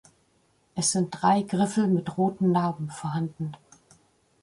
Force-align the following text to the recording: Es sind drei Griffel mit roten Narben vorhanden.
Es 0.73 0.93
sind 0.93 1.11
drei 1.11 1.43
Griffel 1.43 1.85
mit 1.85 2.17
roten 2.17 2.51
Narben 2.51 2.89
vorhanden. 2.89 3.53